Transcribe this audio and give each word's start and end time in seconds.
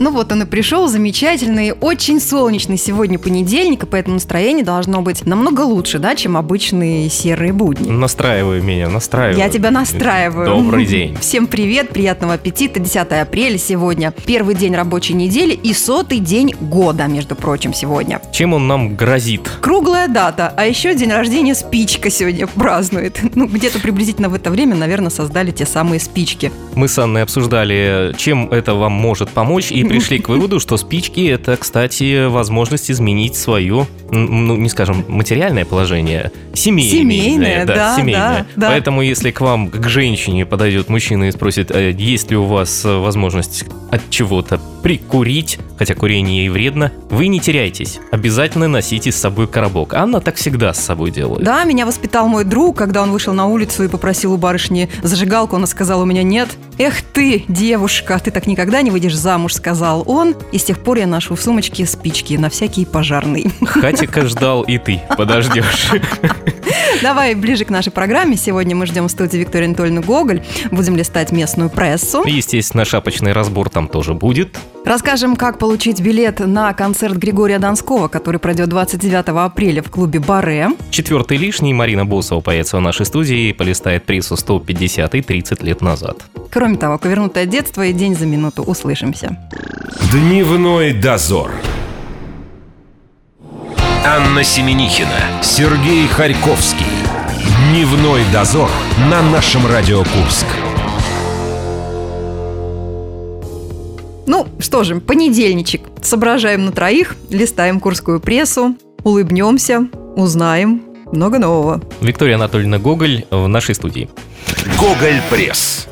Ну 0.00 0.10
вот 0.10 0.32
он 0.32 0.42
и 0.42 0.44
пришел, 0.44 0.88
замечательный, 0.88 1.72
очень 1.72 2.20
солнечный 2.20 2.76
сегодня 2.76 3.18
понедельник, 3.18 3.84
и 3.84 3.86
поэтому 3.86 4.14
настроение 4.14 4.64
должно 4.64 5.02
быть 5.02 5.24
намного 5.24 5.60
лучше, 5.60 6.00
да, 6.00 6.16
чем 6.16 6.36
обычные 6.36 7.08
серые 7.08 7.52
будни. 7.52 7.90
Настраивай 7.90 8.60
меня, 8.60 8.88
настраивай. 8.88 9.38
Я 9.38 9.48
тебя 9.48 9.70
настраиваю. 9.70 10.46
Добрый 10.46 10.84
день. 10.94 11.16
Всем 11.20 11.46
привет, 11.46 11.90
приятного 11.90 12.34
аппетита. 12.34 12.80
10 12.80 12.96
апреля 12.96 13.56
сегодня. 13.56 14.12
Первый 14.26 14.56
день 14.56 14.74
рабочей 14.74 15.14
недели 15.14 15.54
и 15.54 15.72
сотый 15.72 16.18
день 16.18 16.54
года, 16.60 17.06
между 17.06 17.36
прочим, 17.36 17.72
сегодня. 17.72 18.20
Чем 18.32 18.52
он 18.52 18.66
нам 18.66 18.96
грозит? 18.96 19.48
Круглая 19.60 20.08
дата, 20.08 20.52
а 20.56 20.66
еще 20.66 20.94
день 20.94 21.12
рождения 21.12 21.54
спичка 21.54 22.10
сегодня 22.10 22.46
празднует. 22.46 23.20
Ну, 23.36 23.48
где-то 23.48 23.80
приблизительно 23.80 24.28
в 24.28 24.34
это 24.34 24.50
время, 24.52 24.76
наверное, 24.76 25.10
создали 25.10 25.50
те 25.50 25.66
самые 25.66 25.98
спички. 25.98 26.52
Мы 26.76 26.86
с 26.86 26.96
Анной 26.98 27.22
обсуждали, 27.22 28.14
чем 28.16 28.48
это 28.48 28.74
вам 28.74 28.92
может 28.92 29.30
помочь, 29.30 29.72
и 29.72 29.84
пришли 29.98 30.18
к 30.18 30.28
выводу, 30.28 30.60
что 30.60 30.76
спички– 30.76 31.26
это, 31.28 31.56
кстати, 31.56 32.26
возможность 32.26 32.90
изменить 32.90 33.36
свое, 33.36 33.86
ну, 34.10 34.56
не 34.56 34.68
скажем, 34.68 35.04
материальное 35.08 35.64
положение, 35.64 36.32
семейное. 36.52 37.00
Семейное, 37.00 37.66
да, 37.66 37.96
семейное. 37.96 38.46
да, 38.56 38.68
да. 38.68 38.68
Поэтому, 38.70 39.02
если 39.02 39.30
к 39.30 39.40
вам, 39.40 39.68
к 39.70 39.88
женщине, 39.88 40.46
подойдет 40.46 40.88
мужчина 40.88 41.24
и 41.24 41.32
спросит, 41.32 41.70
«А 41.70 41.90
есть 41.90 42.30
ли 42.30 42.36
у 42.36 42.44
вас 42.44 42.82
возможность 42.84 43.64
от 43.90 44.10
чего-то 44.10 44.60
прикурить, 44.82 45.58
хотя 45.78 45.94
курение 45.94 46.44
ей 46.44 46.48
вредно, 46.50 46.92
вы 47.08 47.28
не 47.28 47.40
теряйтесь. 47.40 48.00
Обязательно 48.10 48.68
носите 48.68 49.12
с 49.12 49.16
собой 49.16 49.46
коробок. 49.46 49.94
Анна 49.94 50.20
так 50.20 50.36
всегда 50.36 50.74
с 50.74 50.78
собой 50.78 51.10
делает. 51.10 51.42
Да, 51.42 51.64
меня 51.64 51.86
воспитал 51.86 52.28
мой 52.28 52.44
друг, 52.44 52.76
когда 52.76 53.02
он 53.02 53.10
вышел 53.10 53.32
на 53.32 53.46
улицу 53.46 53.84
и 53.84 53.88
попросил 53.88 54.34
у 54.34 54.36
барышни 54.36 54.90
зажигалку, 55.02 55.56
она 55.56 55.66
сказала, 55.66 56.02
у 56.02 56.06
меня 56.06 56.22
нет. 56.22 56.50
Эх 56.76 57.00
ты, 57.00 57.44
девушка, 57.48 58.20
ты 58.22 58.30
так 58.30 58.46
никогда 58.46 58.82
не 58.82 58.90
выйдешь 58.90 59.16
замуж, 59.16 59.54
сказал 59.74 60.04
он. 60.06 60.36
И 60.52 60.58
с 60.58 60.64
тех 60.64 60.78
пор 60.78 60.98
я 60.98 61.06
ношу 61.08 61.34
в 61.34 61.42
сумочке 61.42 61.84
спички 61.84 62.34
на 62.34 62.48
всякий 62.48 62.84
пожарный. 62.84 63.50
Хатика 63.66 64.24
ждал 64.26 64.62
и 64.62 64.78
ты 64.78 65.02
подождешь. 65.18 65.90
Давай 67.02 67.34
ближе 67.34 67.64
к 67.64 67.70
нашей 67.70 67.90
программе. 67.90 68.36
Сегодня 68.36 68.76
мы 68.76 68.86
ждем 68.86 69.08
в 69.08 69.10
студии 69.10 69.38
Викторию 69.38 69.70
Анатольевну 69.70 70.02
Гоголь. 70.02 70.44
Будем 70.70 70.96
листать 70.96 71.32
местную 71.32 71.70
прессу. 71.70 72.22
Естественно, 72.24 72.84
шапочный 72.84 73.32
разбор 73.32 73.68
там 73.68 73.88
тоже 73.88 74.14
будет. 74.14 74.56
Расскажем, 74.84 75.34
как 75.34 75.58
получить 75.58 76.00
билет 76.02 76.40
на 76.40 76.74
концерт 76.74 77.16
Григория 77.16 77.58
Донского, 77.58 78.08
который 78.08 78.38
пройдет 78.38 78.68
29 78.68 79.28
апреля 79.28 79.82
в 79.82 79.90
клубе 79.90 80.20
«Баре». 80.20 80.68
Четвертый 80.90 81.38
лишний 81.38 81.72
Марина 81.72 82.04
Босова 82.04 82.40
появится 82.40 82.76
в 82.76 82.80
нашей 82.82 83.06
студии 83.06 83.48
и 83.48 83.52
полистает 83.54 84.04
прессу 84.04 84.36
150 84.36 85.14
и 85.14 85.22
30 85.22 85.62
лет 85.62 85.80
назад. 85.80 86.18
Кроме 86.50 86.76
того, 86.76 86.98
«Ковернутое 86.98 87.46
детство» 87.46 87.82
и 87.86 87.94
«День 87.94 88.14
за 88.14 88.26
минуту». 88.26 88.62
Услышимся. 88.62 89.38
Дневной 90.12 90.92
дозор. 90.92 91.50
Анна 94.04 94.44
Семенихина, 94.44 95.42
Сергей 95.42 96.06
Харьковский. 96.08 96.84
Дневной 97.70 98.20
дозор 98.34 98.68
на 99.10 99.22
нашем 99.22 99.66
Радио 99.66 100.00
Курск. 100.00 100.46
Ну, 104.26 104.46
что 104.58 104.84
же, 104.84 105.00
понедельничек. 105.00 105.82
Соображаем 106.02 106.64
на 106.64 106.72
троих, 106.72 107.16
листаем 107.30 107.80
курскую 107.80 108.20
прессу, 108.20 108.76
улыбнемся, 109.02 109.88
узнаем 110.16 110.82
много 111.12 111.38
нового. 111.38 111.82
Виктория 112.00 112.36
Анатольевна 112.36 112.78
Гоголь 112.78 113.24
в 113.30 113.46
нашей 113.48 113.74
студии. 113.74 114.08
Гоголь 114.78 115.20
Пресс. 115.30 115.86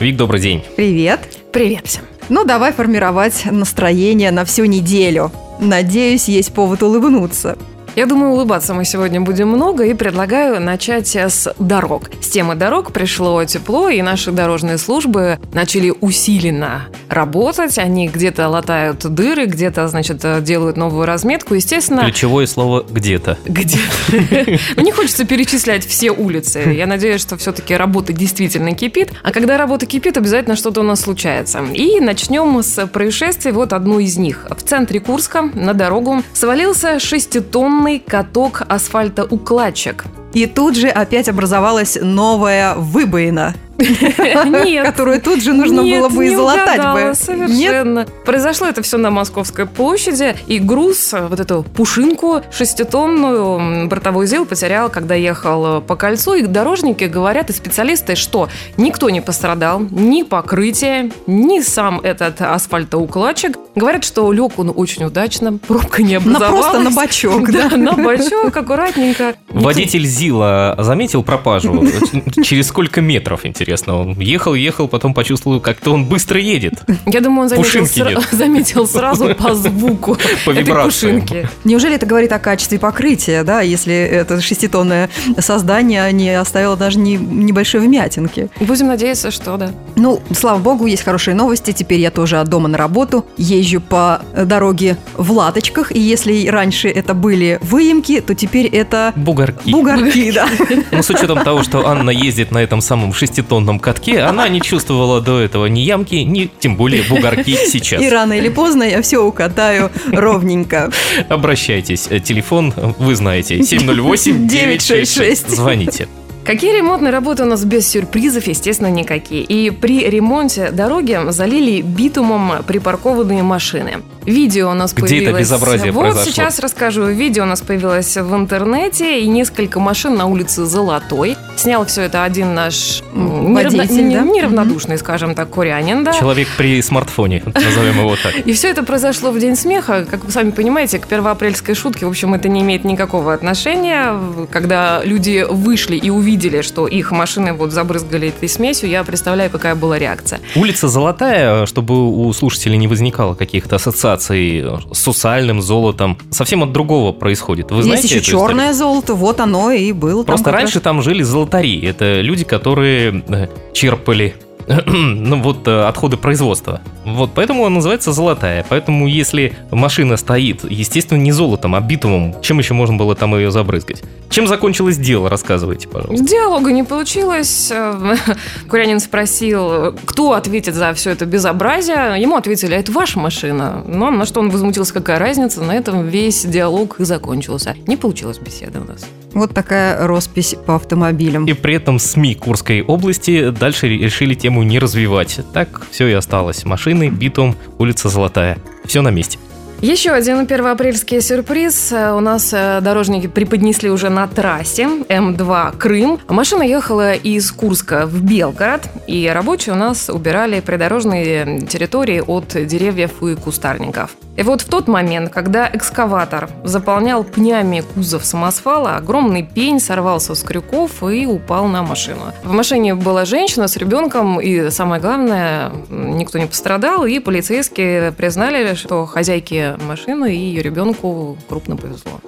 Вик, 0.00 0.16
добрый 0.16 0.40
день. 0.40 0.62
Привет. 0.76 1.20
Привет 1.52 1.86
всем. 1.86 2.02
Ну, 2.28 2.44
давай 2.44 2.72
формировать 2.72 3.44
настроение 3.50 4.30
на 4.30 4.44
всю 4.44 4.64
неделю. 4.64 5.30
Надеюсь, 5.60 6.28
есть 6.28 6.52
повод 6.52 6.82
улыбнуться. 6.82 7.56
Я 7.96 8.04
думаю, 8.04 8.32
улыбаться 8.32 8.74
мы 8.74 8.84
сегодня 8.84 9.22
будем 9.22 9.48
много 9.48 9.84
и 9.84 9.94
предлагаю 9.94 10.60
начать 10.60 11.16
с 11.16 11.54
дорог. 11.58 12.10
С 12.20 12.28
темы 12.28 12.54
дорог 12.54 12.92
пришло 12.92 13.42
тепло, 13.46 13.88
и 13.88 14.02
наши 14.02 14.32
дорожные 14.32 14.76
службы 14.76 15.38
начали 15.54 15.94
усиленно 16.02 16.88
работать. 17.08 17.78
Они 17.78 18.06
где-то 18.08 18.50
латают 18.50 18.98
дыры, 19.06 19.46
где-то, 19.46 19.88
значит, 19.88 20.22
делают 20.44 20.76
новую 20.76 21.06
разметку. 21.06 21.54
Естественно... 21.54 22.02
Ключевое 22.02 22.44
слово 22.44 22.84
«где-то». 22.86 23.38
Где-то. 23.46 24.58
Ну, 24.76 24.82
не 24.82 24.92
хочется 24.92 25.24
перечислять 25.24 25.86
все 25.86 26.10
улицы. 26.10 26.74
Я 26.76 26.86
надеюсь, 26.86 27.22
что 27.22 27.38
все-таки 27.38 27.74
работа 27.74 28.12
действительно 28.12 28.72
кипит. 28.72 29.14
А 29.22 29.32
когда 29.32 29.56
работа 29.56 29.86
кипит, 29.86 30.18
обязательно 30.18 30.56
что-то 30.56 30.80
у 30.80 30.84
нас 30.84 31.00
случается. 31.00 31.64
И 31.72 31.98
начнем 32.00 32.62
с 32.62 32.86
происшествий. 32.88 33.52
Вот 33.52 33.72
одно 33.72 34.00
из 34.00 34.18
них. 34.18 34.46
В 34.50 34.62
центре 34.62 35.00
Курска 35.00 35.48
на 35.54 35.72
дорогу 35.72 36.22
свалился 36.34 37.00
шеститонный 37.00 37.85
каток 37.94 38.62
асфальтоукладчик. 38.68 40.04
И 40.34 40.46
тут 40.46 40.76
же 40.76 40.88
опять 40.88 41.28
образовалась 41.28 41.96
новая 42.00 42.74
выбоина. 42.74 43.54
Нет. 43.78 44.86
Которую 44.86 45.20
тут 45.20 45.42
же 45.42 45.52
нужно 45.52 45.80
Нет, 45.80 46.00
было 46.00 46.08
бы 46.08 46.26
и 46.26 46.34
залатать 46.34 46.74
угадала, 46.78 47.08
бы. 47.10 47.14
Совершенно. 47.14 48.06
Произошло 48.24 48.66
это 48.66 48.82
все 48.82 48.96
на 48.96 49.10
Московской 49.10 49.66
площади, 49.66 50.34
и 50.46 50.58
груз, 50.58 51.12
вот 51.28 51.40
эту 51.40 51.62
пушинку 51.62 52.42
шеститонную, 52.50 53.88
бортовой 53.88 54.26
ЗИЛ 54.26 54.46
потерял, 54.46 54.88
когда 54.88 55.14
ехал 55.14 55.80
по 55.80 55.96
кольцу. 55.96 56.34
И 56.34 56.42
дорожники 56.42 57.04
говорят, 57.04 57.50
и 57.50 57.52
специалисты, 57.52 58.16
что 58.16 58.48
никто 58.76 59.10
не 59.10 59.20
пострадал, 59.20 59.80
ни 59.90 60.22
покрытие, 60.22 61.10
ни 61.26 61.60
сам 61.60 62.00
этот 62.00 62.40
асфальтоукладчик. 62.40 63.56
Говорят, 63.74 64.04
что 64.04 64.30
лег 64.32 64.58
он 64.58 64.72
очень 64.74 65.04
удачно, 65.04 65.58
пробка 65.58 66.02
не 66.02 66.18
На 66.18 66.24
образовалась. 66.36 66.66
просто 66.66 66.78
на 66.80 66.90
бачок, 66.90 67.50
да? 67.52 67.68
Да, 67.68 67.76
на 67.76 67.92
бачок, 67.92 68.56
аккуратненько. 68.56 69.34
Водитель 69.50 70.06
ЗИЛа 70.06 70.76
заметил 70.78 71.22
пропажу? 71.22 71.84
Через 72.42 72.68
сколько 72.68 73.00
метров, 73.00 73.44
интересно? 73.44 73.65
Он 73.86 74.18
ехал, 74.18 74.54
ехал, 74.54 74.88
потом 74.88 75.14
почувствовал, 75.14 75.60
как-то 75.60 75.92
он 75.92 76.04
быстро 76.04 76.40
едет. 76.40 76.74
Я 77.06 77.20
думаю, 77.20 77.42
он 77.42 77.48
заметил, 77.48 77.84
сра- 77.84 78.22
заметил 78.36 78.86
сразу 78.86 79.34
по 79.34 79.54
звуку 79.54 80.16
По 80.44 80.50
этой 80.50 80.74
пушинки. 80.74 81.48
Неужели 81.64 81.96
это 81.96 82.06
говорит 82.06 82.32
о 82.32 82.38
качестве 82.38 82.78
покрытия, 82.78 83.42
да, 83.42 83.60
если 83.60 83.94
это 83.94 84.40
шеститонное 84.40 85.10
создание 85.38 86.12
не 86.12 86.30
оставило 86.38 86.76
даже 86.76 86.98
ни- 86.98 87.16
небольшой 87.16 87.80
вмятинки? 87.80 88.48
Будем 88.60 88.86
надеяться, 88.88 89.30
что 89.30 89.56
да. 89.56 89.70
Ну, 89.96 90.22
слава 90.32 90.58
богу, 90.58 90.86
есть 90.86 91.02
хорошие 91.02 91.34
новости. 91.34 91.72
Теперь 91.72 92.00
я 92.00 92.10
тоже 92.10 92.38
от 92.38 92.48
дома 92.48 92.68
на 92.68 92.78
работу 92.78 93.26
езжу 93.36 93.80
по 93.80 94.22
дороге 94.36 94.96
в 95.16 95.32
латочках. 95.32 95.90
И 95.92 95.98
если 95.98 96.46
раньше 96.48 96.88
это 96.88 97.14
были 97.14 97.58
выемки, 97.62 98.20
то 98.20 98.34
теперь 98.34 98.66
это 98.66 99.12
Бугорки. 99.16 99.70
бугорки, 99.70 100.30
да. 100.34 100.46
Но 100.92 101.02
с 101.02 101.10
учетом 101.10 101.42
того, 101.42 101.62
что 101.62 101.86
Анна 101.86 102.10
ездит 102.10 102.50
на 102.52 102.58
этом 102.58 102.80
самом 102.80 103.12
шеститонном 103.12 103.55
катке, 103.80 104.20
она 104.20 104.48
не 104.48 104.60
чувствовала 104.60 105.20
до 105.20 105.40
этого 105.40 105.66
ни 105.66 105.80
ямки, 105.80 106.16
ни 106.16 106.50
тем 106.58 106.76
более 106.76 107.02
бугорки 107.02 107.56
сейчас. 107.66 108.00
И 108.02 108.08
рано 108.08 108.32
или 108.32 108.48
поздно 108.48 108.82
я 108.82 109.02
все 109.02 109.18
укатаю 109.22 109.90
ровненько. 110.12 110.90
Обращайтесь. 111.28 112.08
Телефон 112.24 112.72
вы 112.98 113.14
знаете. 113.16 113.58
708-966. 113.58 115.54
Звоните. 115.54 116.08
Какие 116.46 116.76
ремонтные 116.76 117.12
работы 117.12 117.42
у 117.42 117.46
нас 117.46 117.64
без 117.64 117.88
сюрпризов, 117.88 118.46
естественно, 118.46 118.88
никакие. 118.88 119.42
И 119.42 119.70
при 119.70 120.08
ремонте 120.08 120.70
дороги 120.70 121.18
залили 121.30 121.80
битумом 121.82 122.62
припаркованные 122.64 123.42
машины. 123.42 123.94
Видео 124.24 124.70
у 124.70 124.74
нас 124.74 124.92
Где 124.92 125.02
это 125.04 125.08
появилось... 125.16 125.40
безобразие 125.40 125.92
Вот 125.92 126.00
произошло? 126.02 126.30
сейчас 126.32 126.58
расскажу. 126.60 127.06
Видео 127.06 127.44
у 127.44 127.46
нас 127.46 127.60
появилось 127.62 128.16
в 128.16 128.34
интернете, 128.34 129.20
и 129.20 129.26
несколько 129.28 129.80
машин 129.80 130.14
на 130.16 130.26
улице 130.26 130.66
Золотой. 130.66 131.36
Снял 131.56 131.84
все 131.86 132.02
это 132.02 132.22
один 132.24 132.54
наш 132.54 133.02
Водитель, 133.12 133.78
неравно- 134.04 134.12
да? 134.14 134.22
не- 134.22 134.32
неравнодушный, 134.38 134.98
скажем 134.98 135.34
так, 135.34 135.48
курянин, 135.50 136.04
да. 136.04 136.12
Человек 136.12 136.48
при 136.56 136.80
смартфоне, 136.82 137.42
назовем 137.54 137.98
его 138.00 138.16
так. 138.22 138.34
И 138.46 138.52
все 138.52 138.68
это 138.68 138.82
произошло 138.84 139.30
в 139.32 139.38
день 139.38 139.56
смеха. 139.56 140.04
Как 140.08 140.24
вы 140.24 140.30
сами 140.30 140.50
понимаете, 140.50 140.98
к 140.98 141.06
первоапрельской 141.08 141.74
шутке, 141.74 142.06
в 142.06 142.08
общем, 142.08 142.34
это 142.34 142.48
не 142.48 142.60
имеет 142.62 142.84
никакого 142.84 143.32
отношения. 143.32 144.14
Когда 144.50 145.02
люди 145.04 145.44
вышли 145.48 145.96
и 145.96 146.10
увидели, 146.10 146.35
что 146.62 146.86
их 146.86 147.10
машины 147.12 147.52
вот 147.52 147.72
забрызгали 147.72 148.28
этой 148.28 148.48
смесью, 148.48 148.88
я 148.88 149.02
представляю, 149.04 149.50
какая 149.50 149.74
была 149.74 149.98
реакция. 149.98 150.40
Улица 150.54 150.88
Золотая, 150.88 151.66
чтобы 151.66 151.94
у 152.08 152.32
слушателей 152.32 152.76
не 152.76 152.88
возникало 152.88 153.34
каких-то 153.34 153.76
ассоциаций 153.76 154.64
с 154.92 154.98
сусальным 154.98 155.62
золотом, 155.62 156.18
совсем 156.30 156.62
от 156.62 156.72
другого 156.72 157.12
происходит. 157.12 157.70
Вы 157.70 157.78
Есть 157.78 157.88
знаете 157.88 158.06
еще 158.08 158.16
эту 158.18 158.24
историю? 158.26 158.48
черное 158.48 158.72
золото, 158.72 159.14
вот 159.14 159.40
оно 159.40 159.70
и 159.70 159.92
было. 159.92 160.24
там 160.24 160.26
Просто 160.34 160.44
как 160.44 160.54
раньше 160.54 160.74
раз. 160.76 160.82
там 160.82 161.02
жили 161.02 161.22
золотари. 161.22 161.84
Это 161.86 162.20
люди, 162.20 162.44
которые 162.44 163.24
э, 163.28 163.48
черпали 163.72 164.34
ну 164.86 165.40
вот 165.42 165.66
э, 165.68 165.82
отходы 165.82 166.16
производства. 166.16 166.80
Вот 167.04 167.30
поэтому 167.34 167.64
она 167.64 167.76
называется 167.76 168.12
золотая. 168.12 168.66
Поэтому 168.68 169.06
если 169.06 169.56
машина 169.70 170.16
стоит, 170.16 170.64
естественно, 170.68 171.18
не 171.18 171.32
золотом, 171.32 171.74
а 171.74 171.80
битумом, 171.80 172.40
чем 172.42 172.58
еще 172.58 172.74
можно 172.74 172.96
было 172.96 173.14
там 173.14 173.36
ее 173.36 173.50
забрызгать? 173.50 174.02
Чем 174.28 174.48
закончилось 174.48 174.98
дело, 174.98 175.30
рассказывайте, 175.30 175.88
пожалуйста. 175.88 176.24
Диалога 176.26 176.72
не 176.72 176.82
получилось. 176.82 177.72
Курянин 178.68 178.98
спросил, 178.98 179.96
кто 180.04 180.32
ответит 180.32 180.74
за 180.74 180.92
все 180.94 181.10
это 181.10 181.26
безобразие. 181.26 182.20
Ему 182.20 182.36
ответили, 182.36 182.74
«А 182.74 182.78
это 182.78 182.90
ваша 182.90 183.20
машина. 183.20 183.84
Но 183.86 184.10
на 184.10 184.26
что 184.26 184.40
он 184.40 184.50
возмутился, 184.50 184.92
какая 184.92 185.18
разница, 185.18 185.62
на 185.62 185.72
этом 185.72 186.08
весь 186.08 186.44
диалог 186.44 186.98
и 186.98 187.04
закончился. 187.04 187.76
Не 187.86 187.96
получилась 187.96 188.38
беседа 188.38 188.80
у 188.80 188.84
нас. 188.84 189.06
Вот 189.36 189.52
такая 189.52 190.06
роспись 190.06 190.56
по 190.64 190.76
автомобилям. 190.76 191.44
И 191.44 191.52
при 191.52 191.74
этом 191.74 191.98
СМИ 191.98 192.36
Курской 192.36 192.80
области 192.80 193.50
дальше 193.50 193.86
решили 193.86 194.32
тему 194.32 194.62
не 194.62 194.78
развивать. 194.78 195.40
Так 195.52 195.82
все 195.90 196.06
и 196.06 196.14
осталось. 196.14 196.64
Машины, 196.64 197.10
битум, 197.10 197.54
улица 197.78 198.08
Золотая. 198.08 198.56
Все 198.86 199.02
на 199.02 199.10
месте. 199.10 199.38
Еще 199.82 200.12
один 200.12 200.46
первоапрельский 200.46 201.20
сюрприз. 201.20 201.92
У 201.92 202.20
нас 202.20 202.50
э, 202.54 202.80
дорожники 202.80 203.26
преподнесли 203.26 203.90
уже 203.90 204.08
на 204.08 204.26
трассе 204.26 204.84
М2 204.84 205.76
Крым. 205.76 206.18
Машина 206.28 206.62
ехала 206.62 207.12
из 207.12 207.52
Курска 207.52 208.06
в 208.06 208.22
Белгород, 208.22 208.88
и 209.06 209.30
рабочие 209.30 209.74
у 209.74 209.78
нас 209.78 210.08
убирали 210.08 210.60
придорожные 210.60 211.60
территории 211.66 212.22
от 212.26 212.56
деревьев 212.66 213.22
и 213.22 213.34
кустарников. 213.34 214.16
И 214.36 214.42
вот 214.42 214.60
в 214.60 214.68
тот 214.68 214.86
момент, 214.86 215.32
когда 215.32 215.68
экскаватор 215.72 216.50
заполнял 216.62 217.24
пнями 217.24 217.82
кузов 217.94 218.24
самосвала, 218.24 218.96
огромный 218.96 219.42
пень 219.42 219.80
сорвался 219.80 220.34
с 220.34 220.42
крюков 220.42 221.02
и 221.02 221.26
упал 221.26 221.68
на 221.68 221.82
машину. 221.82 222.20
В 222.44 222.52
машине 222.52 222.94
была 222.94 223.24
женщина 223.24 223.66
с 223.66 223.76
ребенком, 223.76 224.40
и 224.40 224.70
самое 224.70 225.00
главное, 225.00 225.72
никто 225.88 226.38
не 226.38 226.46
пострадал, 226.46 227.06
и 227.06 227.18
полицейские 227.18 228.12
признали, 228.12 228.74
что 228.74 229.06
хозяйке 229.06 229.76
машины 229.86 230.34
и 230.34 230.38
ее 230.38 230.62
ребенку 230.62 231.38
крупно 231.48 231.76
повезло. 231.76 232.20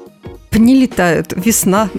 Пни 0.50 0.74
летают, 0.74 1.34
весна. 1.36 1.90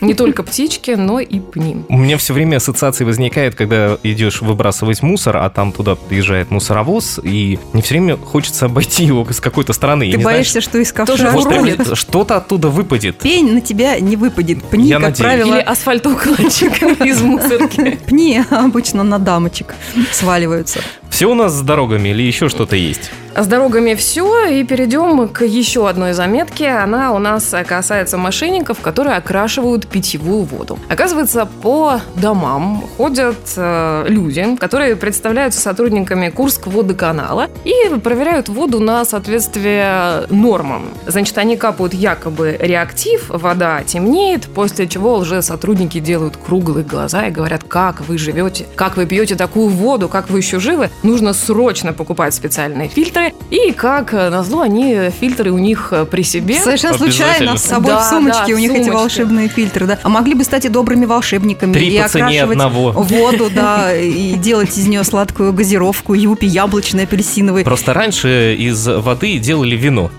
Не 0.00 0.14
только 0.14 0.42
птички, 0.42 0.92
но 0.92 1.20
и 1.20 1.40
пни. 1.40 1.84
У 1.88 1.96
меня 1.96 2.18
все 2.18 2.32
время 2.34 2.56
ассоциации 2.56 3.04
возникают, 3.04 3.54
когда 3.54 3.98
идешь 4.02 4.42
выбрасывать 4.42 5.02
мусор, 5.02 5.36
а 5.36 5.48
там 5.50 5.72
туда 5.72 5.94
подъезжает 5.94 6.50
мусоровоз, 6.50 7.20
и 7.22 7.58
мне 7.72 7.82
все 7.82 7.94
время 7.94 8.16
хочется 8.16 8.66
обойти 8.66 9.04
его 9.04 9.26
с 9.30 9.40
какой-то 9.40 9.72
стороны. 9.72 10.10
Ты 10.10 10.18
боишься, 10.18 10.60
что 10.60 10.78
из 10.78 10.92
ковша 10.92 11.30
вот 11.30 11.96
что-то 11.96 12.36
оттуда 12.36 12.68
выпадет. 12.68 13.18
Пень 13.18 13.52
на 13.52 13.60
тебя 13.60 13.98
не 14.00 14.16
выпадет. 14.16 14.62
Пни, 14.64 14.88
Я 14.88 14.96
как 14.96 15.02
надеюсь. 15.10 15.18
правило... 15.20 15.54
Или 15.54 15.60
асфальтоукладчик 15.62 16.82
из 17.04 17.20
мусорки. 17.22 17.98
Пни 18.06 18.42
обычно 18.50 19.02
на 19.02 19.18
дамочек 19.18 19.74
сваливаются. 20.12 20.80
Все 21.10 21.26
у 21.26 21.34
нас 21.34 21.52
с 21.52 21.62
дорогами 21.62 22.10
или 22.10 22.22
еще 22.22 22.48
что-то 22.48 22.76
есть? 22.76 23.10
С 23.36 23.46
дорогами 23.46 23.94
все, 23.94 24.46
и 24.46 24.64
перейдем 24.64 25.28
к 25.28 25.44
еще 25.44 25.88
одной 25.88 26.12
заметке. 26.12 26.70
Она 26.70 27.12
у 27.12 27.18
нас 27.18 27.54
касается 27.66 28.16
мошенников, 28.18 28.80
которые 28.80 29.16
окрашивают 29.16 29.86
питьевую 29.86 30.42
воду. 30.42 30.76
Оказывается, 30.88 31.46
по 31.62 32.00
домам 32.16 32.82
ходят 32.96 33.36
э, 33.56 34.06
люди, 34.08 34.56
которые 34.56 34.96
представляются 34.96 35.60
сотрудниками 35.60 36.30
Курского 36.30 36.78
водоканала 36.78 37.48
и 37.64 37.96
проверяют 38.00 38.48
воду 38.48 38.80
на 38.80 39.04
соответствие 39.04 40.26
нормам. 40.30 40.88
Значит, 41.06 41.38
они 41.38 41.56
капают 41.56 41.94
якобы 41.94 42.56
реактив, 42.58 43.26
вода 43.28 43.84
темнеет, 43.84 44.46
после 44.46 44.88
чего 44.88 45.14
лжесотрудники 45.16 46.00
делают 46.00 46.36
круглые 46.36 46.84
глаза 46.84 47.26
и 47.26 47.30
говорят, 47.30 47.62
как 47.62 48.00
вы 48.00 48.18
живете, 48.18 48.66
как 48.74 48.96
вы 48.96 49.06
пьете 49.06 49.36
такую 49.36 49.68
воду, 49.68 50.08
как 50.08 50.28
вы 50.28 50.38
еще 50.38 50.58
живы, 50.58 50.90
нужно 51.02 51.32
срочно 51.32 51.92
покупать 51.92 52.34
специальные 52.34 52.88
фильтры. 52.88 53.32
И 53.50 53.72
как 53.72 54.12
назло, 54.12 54.62
они 54.62 55.10
фильтры 55.20 55.50
у 55.50 55.58
них 55.58 55.92
при 56.10 56.22
себе. 56.22 56.60
Совершенно 56.60 56.96
случайно 56.98 57.56
с 57.56 57.64
собой 57.64 57.92
Да, 57.92 58.00
в 58.00 58.08
сумочке 58.10 58.48
да, 58.48 58.54
у 58.54 58.58
них 58.58 58.72
в 58.72 58.74
эти 58.74 58.90
волшебные 58.90 59.48
фильтры, 59.48 59.86
да. 59.86 59.98
А 60.02 60.08
могли 60.08 60.34
бы 60.34 60.44
стать 60.44 60.64
и 60.64 60.68
добрыми 60.68 61.06
волшебниками 61.06 61.72
Три 61.72 61.88
и 61.96 62.02
по 62.02 62.08
цене 62.08 62.42
окрашивать 62.42 62.50
одного. 62.52 62.92
воду, 62.92 63.50
да, 63.54 63.96
и 63.96 64.34
делать 64.34 64.76
из 64.76 64.86
нее 64.86 65.04
сладкую 65.04 65.52
газировку, 65.52 66.14
юпи, 66.14 66.46
яблочный, 66.46 67.04
апельсиновый. 67.04 67.64
Просто 67.64 67.94
раньше 67.94 68.56
из 68.58 68.86
воды 68.86 69.38
делали 69.38 69.76
вино. 69.76 70.10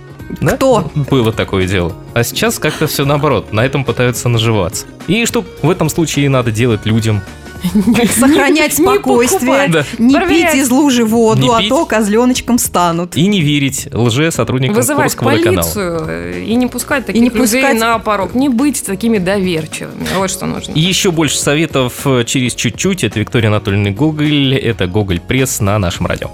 Да? 0.42 0.56
Кто? 0.56 0.92
Было 1.10 1.34
такое 1.34 1.68
дело. 1.68 1.94
А 2.14 2.24
сейчас 2.24 2.60
как-то 2.60 2.86
все 2.88 3.04
наоборот. 3.04 3.52
На 3.52 3.66
этом 3.66 3.84
пытаются 3.84 4.30
наживаться. 4.30 4.86
И 5.08 5.25
что 5.25 5.44
в 5.64 5.70
этом 5.70 5.90
случае 5.90 6.30
надо 6.30 6.52
делать 6.52 6.86
людям? 6.86 7.22
Сохранять 8.20 8.74
спокойствие, 8.74 9.86
не 9.98 10.20
пить 10.28 10.56
из 10.56 10.70
лужи 10.70 11.06
воду, 11.06 11.54
а 11.54 11.62
то 11.62 11.86
козленочком 11.86 12.58
станут. 12.58 13.16
И 13.16 13.28
не 13.28 13.42
верить 13.42 13.88
лже 13.94 14.32
сотрудникам 14.32 14.76
Вызывать 14.76 15.16
полицию 15.16 16.46
и 16.46 16.56
не 16.56 16.68
пускать 16.68 17.06
таких 17.06 17.22
не 17.22 17.30
людей 17.30 17.62
пускать- 17.62 17.80
на 17.80 18.00
порог. 18.00 18.34
Не 18.34 18.50
быть 18.50 18.84
такими 18.86 19.18
доверчивыми. 19.18 20.08
Вот 20.16 20.30
что 20.32 20.46
нужно. 20.46 20.74
И 20.74 20.80
еще 20.80 21.12
больше 21.12 21.38
советов 21.38 22.06
э, 22.06 22.24
через 22.26 22.56
чуть-чуть. 22.56 23.04
Это 23.04 23.20
Виктория 23.20 23.50
Анатольевна 23.50 23.92
Гоголь. 23.92 24.56
Это 24.56 24.88
Гоголь 24.88 25.20
Пресс 25.20 25.60
на 25.60 25.78
нашем 25.80 26.06
радио. 26.08 26.30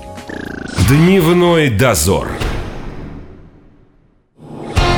Дневной 0.90 1.70
дозор. 1.70 2.28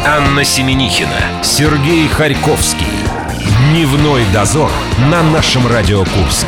Анна 0.05 0.43
Семенихина, 0.45 1.43
Сергей 1.43 2.07
Харьковский. 2.07 2.76
Дневной 3.71 4.23
дозор 4.33 4.71
на 5.11 5.21
нашем 5.23 5.67
Радио 5.67 5.99
Курск. 5.99 6.47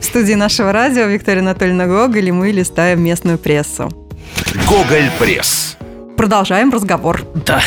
В 0.00 0.04
студии 0.04 0.32
нашего 0.32 0.72
радио 0.72 1.04
Виктория 1.04 1.40
Анатольевна 1.40 1.86
Гоголь, 1.86 2.28
и 2.28 2.32
мы 2.32 2.50
листаем 2.50 3.04
местную 3.04 3.38
прессу. 3.38 3.92
Гоголь 4.68 5.08
Press. 5.20 5.76
Продолжаем 6.16 6.70
разговор. 6.70 7.22
Да. 7.46 7.60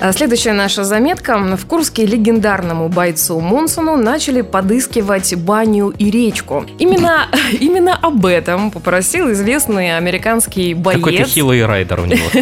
А 0.00 0.12
Следующая 0.12 0.52
наша 0.52 0.84
заметка. 0.84 1.38
В 1.56 1.66
Курске 1.66 2.06
легендарному 2.06 2.88
бойцу 2.88 3.40
Монсону 3.40 3.96
начали 3.96 4.42
подыскивать 4.42 5.34
баню 5.34 5.92
и 5.98 6.10
речку. 6.10 6.64
Именно, 6.78 7.28
именно 7.60 7.96
об 7.96 8.24
этом 8.24 8.70
попросил 8.70 9.32
известный 9.32 9.96
американский 9.96 10.74
боец. 10.74 10.98
Какой-то 10.98 11.24
хилый 11.24 11.66
райдер 11.66 12.00
у 12.00 12.04
него. 12.04 12.24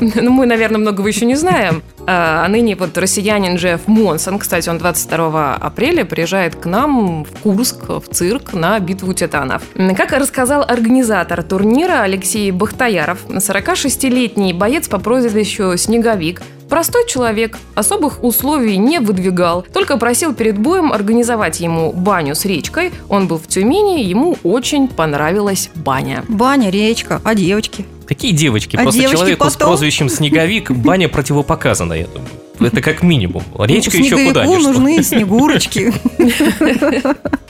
Ну, 0.00 0.30
мы, 0.30 0.46
наверное, 0.46 0.78
многого 0.78 1.06
еще 1.08 1.24
не 1.26 1.36
знаем. 1.36 1.82
А 2.12 2.30
а 2.44 2.48
ныне 2.48 2.74
вот 2.74 2.98
россиянин 2.98 3.54
Джефф 3.54 3.86
Монсон, 3.86 4.40
кстати, 4.40 4.68
он 4.68 4.78
22 4.78 5.54
апреля 5.54 6.04
приезжает 6.04 6.56
к 6.56 6.66
нам 6.66 7.24
в 7.24 7.30
Курск, 7.42 7.88
в 7.88 8.02
цирк 8.10 8.52
на 8.52 8.80
битву 8.80 9.14
титанов. 9.14 9.62
Как 9.96 10.10
рассказал 10.10 10.62
организатор 10.62 11.44
турнира 11.44 12.02
Алексей 12.02 12.50
Бахтаяров, 12.50 13.26
46-летний 13.28 14.54
боец 14.54 14.88
по 14.88 14.98
прозвищу 14.98 15.76
Снеговик 15.76 16.42
Простой 16.70 17.04
человек, 17.08 17.58
особых 17.74 18.22
условий 18.22 18.76
не 18.76 19.00
выдвигал, 19.00 19.62
только 19.62 19.96
просил 19.96 20.32
перед 20.32 20.56
боем 20.56 20.92
организовать 20.92 21.58
ему 21.58 21.92
баню 21.92 22.36
с 22.36 22.44
речкой. 22.44 22.92
Он 23.08 23.26
был 23.26 23.38
в 23.38 23.48
Тюмени, 23.48 24.04
ему 24.04 24.36
очень 24.44 24.86
понравилась 24.86 25.68
баня. 25.74 26.24
Баня, 26.28 26.70
речка, 26.70 27.20
а 27.24 27.34
девочки? 27.34 27.86
Какие 28.10 28.32
девочки? 28.32 28.74
А 28.74 28.82
Просто 28.82 29.00
девочки 29.02 29.18
человеку 29.18 29.48
с 29.48 29.52
потом? 29.52 29.68
прозвищем 29.68 30.08
Снеговик 30.08 30.70
баня 30.72 31.08
противопоказана, 31.08 31.92
я 31.92 32.08
думаю. 32.08 32.28
Это 32.58 32.82
как 32.82 33.04
минимум. 33.04 33.44
Речка 33.56 33.96
Ну, 33.96 34.04
еще 34.04 34.16
куда 34.26 34.44
Снеговику 34.44 34.58
ни 34.58 34.62
шло. 34.62 34.72
нужны 34.72 35.02
снегурочки. 35.04 35.92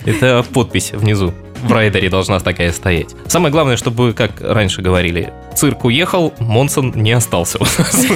Это 0.04 0.44
подпись 0.52 0.92
внизу. 0.92 1.32
В 1.62 1.72
райдере 1.72 2.10
должна 2.10 2.40
такая 2.40 2.72
стоять. 2.72 3.08
Самое 3.26 3.50
главное, 3.50 3.78
чтобы, 3.78 4.12
как 4.12 4.42
раньше 4.42 4.82
говорили, 4.82 5.32
цирк 5.56 5.86
уехал, 5.86 6.34
Монсон 6.38 6.92
не 6.94 7.12
остался 7.12 7.56
у 7.58 7.62
нас. 7.64 8.06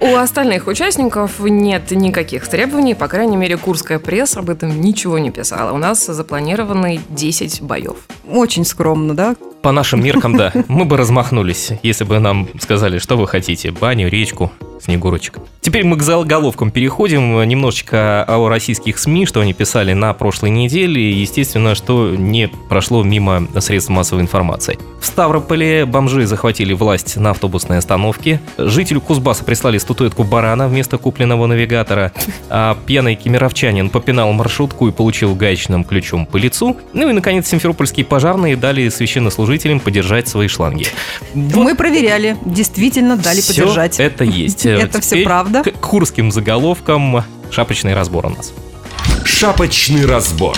У 0.00 0.14
остальных 0.14 0.66
участников 0.66 1.40
нет 1.40 1.90
никаких 1.90 2.48
требований, 2.48 2.94
по 2.94 3.06
крайней 3.06 3.36
мере, 3.36 3.58
курская 3.58 3.98
пресса 3.98 4.40
об 4.40 4.48
этом 4.48 4.80
ничего 4.80 5.18
не 5.18 5.30
писала. 5.30 5.72
У 5.72 5.76
нас 5.78 6.06
запланированы 6.06 7.00
10 7.10 7.60
боев. 7.60 7.96
Очень 8.26 8.64
скромно, 8.64 9.14
да? 9.14 9.36
По 9.68 9.72
нашим 9.72 10.02
меркам, 10.02 10.34
да. 10.34 10.50
Мы 10.68 10.86
бы 10.86 10.96
размахнулись, 10.96 11.72
если 11.82 12.04
бы 12.04 12.18
нам 12.20 12.48
сказали, 12.58 12.96
что 12.96 13.18
вы 13.18 13.28
хотите. 13.28 13.70
Баню, 13.70 14.08
речку, 14.08 14.50
снегурочек. 14.80 15.40
Теперь 15.60 15.84
мы 15.84 15.98
к 15.98 16.02
заголовкам 16.02 16.70
переходим. 16.70 17.42
Немножечко 17.42 18.24
о 18.26 18.48
российских 18.48 18.98
СМИ, 18.98 19.26
что 19.26 19.40
они 19.40 19.52
писали 19.52 19.92
на 19.92 20.14
прошлой 20.14 20.48
неделе. 20.48 21.12
Естественно, 21.12 21.74
что 21.74 22.14
не 22.16 22.48
прошло 22.70 23.02
мимо 23.02 23.46
средств 23.58 23.90
массовой 23.90 24.22
информации. 24.22 24.78
В 25.02 25.04
Ставрополе 25.04 25.84
бомжи 25.84 26.24
захватили 26.24 26.72
власть 26.72 27.18
на 27.18 27.30
автобусной 27.32 27.76
остановке. 27.76 28.40
Жителю 28.56 29.02
Кузбасса 29.02 29.44
прислали 29.44 29.76
статуэтку 29.76 30.24
барана 30.24 30.68
вместо 30.68 30.96
купленного 30.96 31.46
навигатора. 31.46 32.12
А 32.48 32.78
пьяный 32.86 33.16
кемеровчанин 33.16 33.90
попинал 33.90 34.32
маршрутку 34.32 34.88
и 34.88 34.92
получил 34.92 35.34
гаечным 35.34 35.84
ключом 35.84 36.24
по 36.24 36.38
лицу. 36.38 36.78
Ну 36.94 37.10
и, 37.10 37.12
наконец, 37.12 37.46
симферопольские 37.48 38.06
пожарные 38.06 38.56
дали 38.56 38.88
священнослужителям 38.88 39.57
подержать 39.80 40.28
свои 40.28 40.48
шланги. 40.48 40.86
Вот 41.34 41.54
Мы 41.64 41.74
проверяли, 41.74 42.36
действительно 42.44 43.16
дали 43.16 43.40
всё 43.40 43.62
подержать. 43.62 44.00
это 44.00 44.24
есть. 44.24 44.64
Это 44.66 45.00
всё 45.00 45.10
Теперь 45.10 45.24
правда? 45.24 45.62
К 45.62 45.72
курским 45.72 46.30
заголовкам 46.30 47.24
шапочный 47.50 47.94
разбор 47.94 48.26
у 48.26 48.30
нас. 48.30 48.52
Шапочный 49.24 50.06
разбор. 50.06 50.56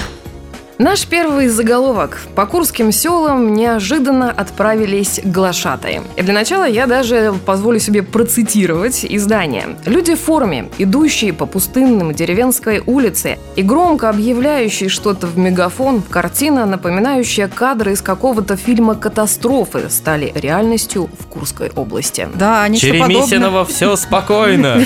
Наш 0.81 1.07
первый 1.07 1.49
заголовок. 1.49 2.23
По 2.35 2.47
курским 2.47 2.91
селам 2.91 3.53
неожиданно 3.53 4.31
отправились 4.31 5.21
глашатые. 5.23 6.01
И 6.17 6.23
для 6.23 6.33
начала 6.33 6.67
я 6.67 6.87
даже 6.87 7.35
позволю 7.45 7.79
себе 7.79 8.03
процитировать 8.03 9.05
издание. 9.05 9.77
Люди 9.85 10.15
в 10.15 10.21
форме, 10.21 10.71
идущие 10.79 11.35
по 11.35 11.45
пустынным 11.45 12.15
деревенской 12.15 12.83
улице 12.87 13.37
и 13.57 13.63
громко 13.63 14.09
объявляющие 14.09 14.89
что-то 14.89 15.27
в 15.27 15.37
мегафон, 15.37 16.01
картина, 16.01 16.65
напоминающая 16.65 17.49
кадры 17.49 17.93
из 17.93 18.01
какого-то 18.01 18.57
фильма 18.57 18.95
катастрофы, 18.95 19.91
стали 19.91 20.33
реальностью 20.35 21.11
в 21.19 21.27
Курской 21.27 21.71
области. 21.77 22.27
Да, 22.35 22.67
нечто 22.69 22.87
подобное. 22.87 23.17
Черемисинова 23.17 23.67
все 23.67 23.97
спокойно. 23.97 24.83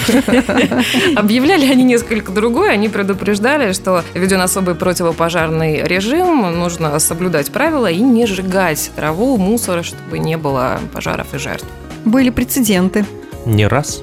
Объявляли 1.15 1.71
они 1.71 1.85
несколько 1.85 2.33
другое, 2.33 2.73
они 2.73 2.89
предупреждали, 2.89 3.73
что 3.73 4.03
введен 4.13 4.41
особый 4.41 4.75
противопожарный 4.75 5.84
режим, 5.87 6.43
нужно 6.59 6.99
соблюдать 6.99 7.51
правила 7.51 7.91
и 7.91 8.01
не 8.01 8.27
сжигать 8.27 8.91
траву, 8.97 9.37
мусор, 9.37 9.85
чтобы 9.85 10.19
не 10.19 10.37
было 10.37 10.81
пожаров 10.93 11.35
и 11.35 11.39
жертв. 11.39 11.67
Были 12.05 12.31
прецеденты. 12.31 13.07
Не 13.47 13.67
раз. 13.67 14.01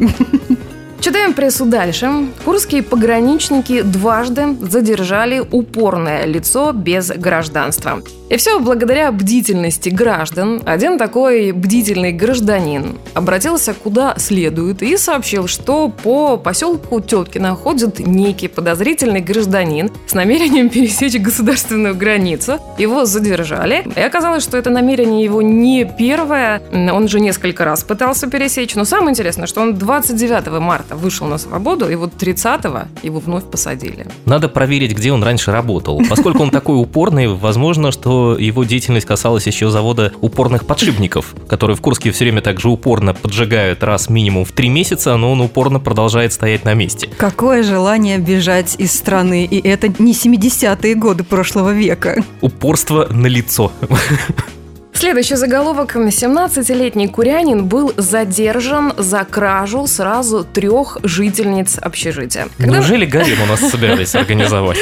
Читаем 0.99 1.33
прессу 1.33 1.65
дальше. 1.65 2.27
Курские 2.45 2.83
пограничники 2.83 3.81
дважды 3.81 4.55
задержали 4.61 5.39
упорное 5.39 6.25
лицо 6.25 6.73
без 6.73 7.09
гражданства. 7.09 8.01
И 8.31 8.37
все 8.37 8.61
благодаря 8.61 9.11
бдительности 9.11 9.89
граждан. 9.89 10.61
Один 10.65 10.97
такой 10.97 11.51
бдительный 11.51 12.13
гражданин 12.13 12.97
обратился 13.13 13.73
куда 13.73 14.15
следует 14.17 14.81
и 14.81 14.95
сообщил, 14.95 15.47
что 15.47 15.89
по 15.89 16.37
поселку 16.37 17.01
Теткина 17.01 17.55
ходит 17.55 17.99
некий 17.99 18.47
подозрительный 18.47 19.19
гражданин 19.19 19.91
с 20.07 20.13
намерением 20.13 20.69
пересечь 20.69 21.19
государственную 21.19 21.93
границу. 21.93 22.57
Его 22.77 23.03
задержали. 23.03 23.85
И 23.97 23.99
оказалось, 23.99 24.43
что 24.43 24.55
это 24.55 24.69
намерение 24.69 25.25
его 25.25 25.41
не 25.41 25.83
первое. 25.83 26.61
Он 26.71 27.09
же 27.09 27.19
несколько 27.19 27.65
раз 27.65 27.83
пытался 27.83 28.27
пересечь. 28.27 28.75
Но 28.75 28.85
самое 28.85 29.09
интересное, 29.09 29.45
что 29.45 29.59
он 29.59 29.75
29 29.75 30.61
марта 30.61 30.95
вышел 30.95 31.27
на 31.27 31.37
свободу, 31.37 31.89
и 31.89 31.95
вот 31.95 32.13
30-го 32.17 32.83
его 33.03 33.19
вновь 33.19 33.43
посадили. 33.43 34.07
Надо 34.23 34.47
проверить, 34.47 34.95
где 34.95 35.11
он 35.11 35.21
раньше 35.21 35.51
работал. 35.51 36.01
Поскольку 36.09 36.43
он 36.43 36.49
такой 36.49 36.81
упорный, 36.81 37.27
возможно, 37.27 37.91
что 37.91 38.20
его 38.37 38.63
деятельность 38.63 39.05
касалась 39.05 39.47
еще 39.47 39.69
завода 39.69 40.13
упорных 40.21 40.65
подшипников, 40.65 41.35
который 41.47 41.75
в 41.75 41.81
Курске 41.81 42.11
все 42.11 42.25
время 42.25 42.41
также 42.41 42.69
упорно 42.69 43.13
поджигают 43.13 43.83
раз 43.83 44.09
минимум 44.09 44.45
в 44.45 44.51
три 44.51 44.69
месяца, 44.69 45.15
но 45.17 45.31
он 45.31 45.41
упорно 45.41 45.79
продолжает 45.79 46.33
стоять 46.33 46.65
на 46.65 46.73
месте. 46.73 47.09
Какое 47.17 47.63
желание 47.63 48.17
бежать 48.17 48.75
из 48.77 48.93
страны, 48.93 49.45
и 49.45 49.67
это 49.67 49.87
не 49.99 50.13
70-е 50.13 50.95
годы 50.95 51.23
прошлого 51.23 51.73
века. 51.73 52.23
Упорство 52.41 53.07
на 53.11 53.27
лицо. 53.27 53.71
Следующий 55.01 55.33
заголовок. 55.33 55.95
17-летний 55.95 57.07
курянин 57.07 57.65
был 57.65 57.91
задержан 57.97 58.93
за 58.97 59.23
кражу 59.23 59.87
сразу 59.87 60.43
трех 60.43 60.99
жительниц 61.01 61.79
общежития. 61.81 62.49
Когда, 62.59 62.77
Неужели 62.77 63.05
гарем 63.07 63.41
у 63.41 63.47
нас 63.47 63.61
собирались 63.61 64.13
организовать? 64.13 64.77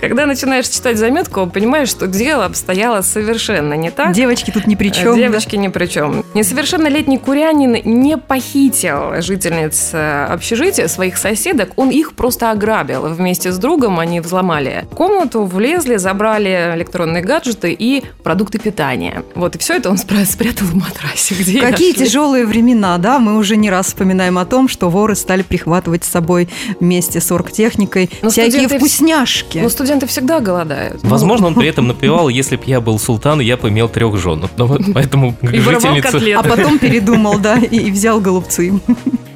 когда 0.00 0.24
начинаешь 0.24 0.68
читать 0.68 0.96
заметку, 0.96 1.46
понимаешь, 1.46 1.90
что 1.90 2.06
дело 2.06 2.46
обстояло 2.46 3.02
совершенно 3.02 3.74
не 3.74 3.90
так. 3.90 4.12
Девочки 4.12 4.50
тут 4.50 4.66
ни 4.66 4.74
при 4.74 4.88
чем. 4.88 5.14
Девочки 5.14 5.56
ни 5.56 5.68
при 5.68 5.84
чем. 5.84 6.24
Несовершеннолетний 6.32 7.18
курянин 7.18 7.76
не 7.84 8.16
похитил 8.16 9.20
жительниц 9.20 9.90
э, 9.92 10.28
общежития, 10.30 10.88
своих 10.88 11.18
соседок, 11.18 11.72
он 11.76 11.90
их 11.90 12.14
просто 12.14 12.52
ограбил. 12.52 13.02
Вместе 13.02 13.52
с 13.52 13.58
другом 13.58 14.00
они 14.00 14.20
взломали 14.20 14.86
комнату, 14.94 15.44
влезли, 15.44 15.96
забрали 15.96 16.72
электронные 16.74 17.22
гаджеты 17.22 17.76
и 17.78 18.02
продукты 18.22 18.58
питания. 18.58 19.24
Вот, 19.34 19.57
и 19.58 19.60
все 19.60 19.74
это 19.74 19.90
он 19.90 19.98
спрятал 19.98 20.66
в 20.68 20.74
матрасе. 20.76 21.34
Где 21.34 21.60
Какие 21.60 21.92
тяжелые 21.92 22.46
времена, 22.46 22.96
да? 22.98 23.18
Мы 23.18 23.36
уже 23.36 23.56
не 23.56 23.70
раз 23.70 23.86
вспоминаем 23.86 24.38
о 24.38 24.44
том, 24.44 24.68
что 24.68 24.88
воры 24.88 25.16
стали 25.16 25.42
прихватывать 25.42 26.04
с 26.04 26.08
собой 26.08 26.48
вместе 26.78 27.20
с 27.20 27.32
оргтехникой 27.32 28.08
Но 28.22 28.30
всякие 28.30 28.52
студенты 28.52 28.78
вкусняшки. 28.78 29.58
Ну, 29.58 29.68
студенты 29.68 30.06
всегда 30.06 30.38
голодают. 30.38 31.02
Возможно, 31.02 31.48
он 31.48 31.54
при 31.56 31.66
этом 31.66 31.88
напевал, 31.88 32.28
если 32.28 32.54
б 32.54 32.62
я 32.66 32.80
был 32.80 33.00
султан, 33.00 33.40
я 33.40 33.56
бы 33.56 33.68
имел 33.68 33.88
трех 33.88 34.16
жен. 34.16 34.48
Но 34.56 34.66
вот 34.66 34.82
поэтому 34.94 35.34
И 35.42 35.58
жительница... 35.58 36.12
котлеты. 36.12 36.38
А 36.38 36.42
потом 36.44 36.78
передумал, 36.78 37.38
да, 37.40 37.58
и, 37.58 37.78
и 37.78 37.90
взял 37.90 38.20
голубцы. 38.20 38.80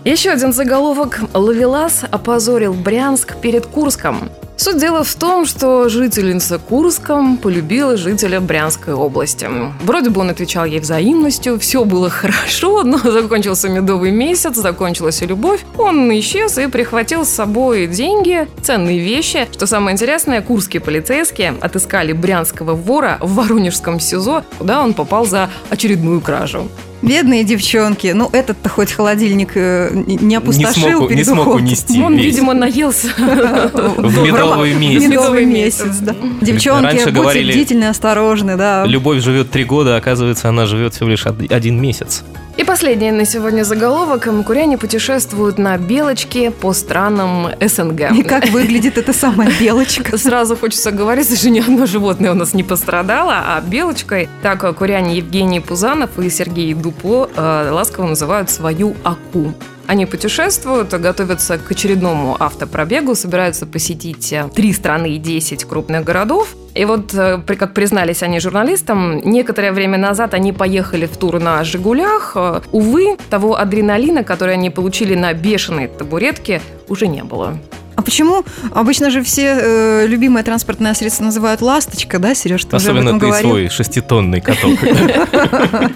Еще 0.04 0.30
один 0.30 0.52
заголовок. 0.52 1.20
Ловелас 1.34 2.04
опозорил 2.08 2.74
Брянск 2.74 3.36
перед 3.36 3.66
Курском. 3.66 4.30
Суть 4.56 4.78
дела 4.78 5.02
в 5.02 5.12
том, 5.14 5.44
что 5.44 5.88
жительница 5.88 6.58
Курска 6.58 7.20
полюбила 7.42 7.96
жителя 7.96 8.40
Брянской 8.40 8.94
области. 8.94 9.48
Вроде 9.84 10.10
бы 10.10 10.20
он 10.20 10.30
отвечал 10.30 10.64
ей 10.66 10.78
взаимностью, 10.78 11.58
все 11.58 11.84
было 11.84 12.08
хорошо, 12.10 12.84
но 12.84 12.98
закончился 13.04 13.68
медовый 13.68 14.12
месяц, 14.12 14.54
закончилась 14.54 15.20
и 15.22 15.26
любовь. 15.26 15.64
Он 15.78 16.12
исчез 16.20 16.58
и 16.58 16.68
прихватил 16.68 17.24
с 17.24 17.30
собой 17.30 17.86
деньги, 17.88 18.46
ценные 18.62 19.00
вещи. 19.00 19.48
Что 19.52 19.66
самое 19.66 19.94
интересное, 19.94 20.40
курские 20.42 20.80
полицейские 20.80 21.54
отыскали 21.60 22.12
брянского 22.12 22.74
вора 22.74 23.18
в 23.20 23.34
Воронежском 23.34 23.98
СИЗО, 23.98 24.44
куда 24.58 24.82
он 24.82 24.94
попал 24.94 25.26
за 25.26 25.50
очередную 25.70 26.20
кражу. 26.20 26.68
Бедные 27.02 27.42
девчонки. 27.42 28.12
Ну, 28.14 28.30
этот-то 28.32 28.68
хоть 28.68 28.92
холодильник 28.92 29.56
э, 29.56 29.90
не 29.92 30.14
не 30.14 30.24
Не 30.24 30.34
опустошил 30.36 30.98
смог, 30.98 31.00
не 31.02 31.08
перед 31.08 31.26
смог 31.26 31.40
уходом. 31.40 31.62
унести 31.66 32.00
Он, 32.00 32.14
весь. 32.14 32.26
видимо, 32.26 32.54
наелся 32.54 33.08
В 33.18 34.22
медовый 34.46 34.74
месяц. 34.74 35.08
Медовый 35.08 35.44
месяц, 35.46 35.96
да. 36.00 36.14
Девчонки, 36.40 36.84
Раньше 36.84 37.04
будьте 37.06 37.20
говорили- 37.20 37.52
бдительны, 37.52 37.84
осторожны, 37.84 38.56
да. 38.56 38.84
Любовь 38.86 39.22
живет 39.22 39.50
три 39.50 39.64
года, 39.64 39.94
а 39.94 39.98
оказывается, 39.98 40.48
она 40.48 40.66
живет 40.66 40.94
всего 40.94 41.08
лишь 41.08 41.26
од- 41.26 41.50
один 41.50 41.80
месяц. 41.80 42.22
И 42.58 42.64
последний 42.64 43.10
на 43.10 43.24
сегодня 43.24 43.64
заголовок. 43.64 44.28
Куряне 44.46 44.76
путешествуют 44.76 45.56
на 45.58 45.78
белочке 45.78 46.50
по 46.50 46.74
странам 46.74 47.48
СНГ. 47.60 48.12
И 48.14 48.22
как 48.22 48.48
выглядит 48.50 48.98
эта 48.98 49.14
самая 49.14 49.50
белочка? 49.58 50.18
Сразу 50.18 50.54
хочется 50.56 50.90
говорить, 50.90 51.34
что 51.38 51.48
ни 51.48 51.60
одно 51.60 51.86
животное 51.86 52.30
у 52.32 52.34
нас 52.34 52.52
не 52.52 52.62
пострадало, 52.62 53.32
а 53.46 53.60
белочкой 53.62 54.28
так 54.42 54.76
куряне 54.76 55.16
Евгений 55.16 55.60
Пузанов 55.60 56.18
и 56.18 56.28
Сергей 56.28 56.74
Дупло 56.74 57.30
э, 57.34 57.70
ласково 57.72 58.08
называют 58.08 58.50
свою 58.50 58.94
аку. 59.02 59.54
Они 59.86 60.06
путешествуют, 60.06 60.90
готовятся 60.90 61.58
к 61.58 61.70
очередному 61.70 62.36
автопробегу, 62.38 63.14
собираются 63.14 63.66
посетить 63.66 64.32
э, 64.32 64.48
три 64.54 64.72
страны 64.72 65.14
и 65.14 65.18
10 65.18 65.64
крупных 65.64 66.04
городов. 66.04 66.48
И 66.74 66.84
вот, 66.84 67.12
э, 67.12 67.38
при- 67.46 67.56
как 67.56 67.74
признались 67.74 68.22
они 68.22 68.40
журналистам, 68.40 69.18
некоторое 69.20 69.72
время 69.72 69.98
назад 69.98 70.34
они 70.34 70.52
поехали 70.52 71.06
в 71.06 71.16
тур 71.16 71.40
на 71.40 71.62
«Жигулях». 71.64 72.32
Э, 72.36 72.60
Увы, 72.72 73.16
того 73.28 73.58
адреналина, 73.58 74.24
который 74.24 74.54
они 74.54 74.70
получили 74.70 75.14
на 75.14 75.34
бешеной 75.34 75.88
табуретке, 75.88 76.62
уже 76.88 77.06
не 77.08 77.22
было. 77.24 77.58
А 77.94 78.00
почему 78.00 78.42
обычно 78.74 79.10
же 79.10 79.22
все 79.22 79.58
э, 79.60 80.06
любимое 80.06 80.42
транспортное 80.42 80.94
средство 80.94 81.24
называют 81.24 81.60
ласточка, 81.60 82.18
да, 82.18 82.34
Сереж, 82.34 82.64
ты 82.64 82.76
уже 82.76 82.86
об 82.88 82.92
Особенно 82.96 83.08
этом 83.10 83.20
ты 83.20 83.26
говорил? 83.26 83.50
свой 83.50 83.68
шеститонный 83.68 84.40
каток. 84.40 84.78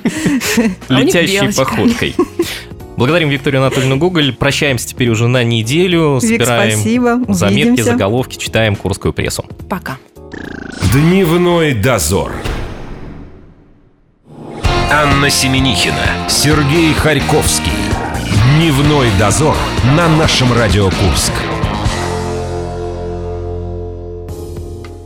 А 0.89 1.01
Летящей 1.01 1.41
белочка. 1.41 1.65
походкой. 1.65 2.15
Благодарим 2.97 3.29
Викторию 3.29 3.61
Анатольевну 3.61 3.97
Гоголь. 3.99 4.33
Прощаемся 4.35 4.89
теперь 4.89 5.11
уже 5.11 5.29
на 5.29 5.45
неделю. 5.45 6.15
Вик, 6.15 6.23
Собираем 6.43 6.79
спасибо. 6.79 7.21
заметки, 7.29 7.69
Увидимся. 7.69 7.85
заголовки, 7.85 8.37
читаем 8.39 8.75
курскую 8.75 9.13
прессу. 9.13 9.45
Пока. 9.69 9.99
Дневной 10.93 11.75
дозор. 11.75 12.33
Анна 14.91 15.29
Семенихина, 15.31 16.29
Сергей 16.29 16.95
Харьковский. 16.95 17.73
Дневной 18.57 19.09
дозор 19.19 19.57
на 19.97 20.09
нашем 20.09 20.53
Радио 20.53 20.85
Курск. 20.87 21.33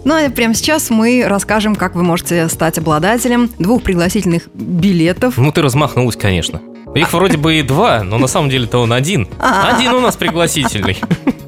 Ну 0.05 0.15
а 0.15 0.31
прямо 0.31 0.55
сейчас 0.55 0.91
мы 0.91 1.25
расскажем, 1.27 1.75
как 1.77 1.95
вы 1.95 2.03
можете 2.03 2.49
стать 2.49 2.79
обладателем 2.79 3.51
двух 3.59 3.83
пригласительных 3.83 4.49
билетов. 4.55 5.37
Ну, 5.37 5.53
ты 5.53 5.63
размахнулась, 5.63 6.17
конечно. 6.17 6.61
Их 6.95 7.13
вроде 7.13 7.37
бы 7.37 7.59
и 7.59 7.63
два, 7.63 8.03
но 8.03 8.19
на 8.19 8.27
самом 8.27 8.51
деле-то 8.51 8.79
он 8.79 8.93
один. 8.93 9.29
А. 9.39 9.75
Один 9.77 9.93
у 9.93 10.01
нас 10.01 10.17
пригласительный. 10.17 10.99